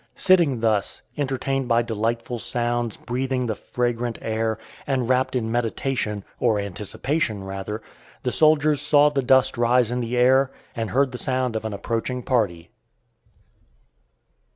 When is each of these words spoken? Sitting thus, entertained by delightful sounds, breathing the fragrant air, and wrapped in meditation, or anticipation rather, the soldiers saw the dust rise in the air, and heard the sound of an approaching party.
Sitting 0.15 0.61
thus, 0.61 1.03
entertained 1.15 1.67
by 1.67 1.83
delightful 1.83 2.39
sounds, 2.39 2.97
breathing 2.97 3.45
the 3.45 3.53
fragrant 3.53 4.17
air, 4.19 4.57
and 4.87 5.07
wrapped 5.07 5.35
in 5.35 5.51
meditation, 5.51 6.23
or 6.39 6.59
anticipation 6.59 7.43
rather, 7.43 7.83
the 8.23 8.31
soldiers 8.31 8.81
saw 8.81 9.09
the 9.09 9.21
dust 9.21 9.59
rise 9.59 9.91
in 9.91 9.99
the 9.99 10.17
air, 10.17 10.49
and 10.75 10.89
heard 10.89 11.11
the 11.11 11.19
sound 11.19 11.55
of 11.55 11.65
an 11.65 11.73
approaching 11.73 12.23
party. 12.23 12.71